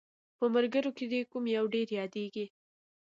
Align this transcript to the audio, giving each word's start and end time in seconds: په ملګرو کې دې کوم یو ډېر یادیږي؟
په 0.37 0.45
ملګرو 0.55 0.91
کې 0.97 1.05
دې 1.11 1.21
کوم 1.31 1.43
یو 1.57 1.65
ډېر 1.73 1.87
یادیږي؟ 1.99 2.45